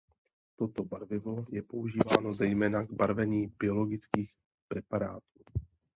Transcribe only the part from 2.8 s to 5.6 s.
k barvení biologických preparátů.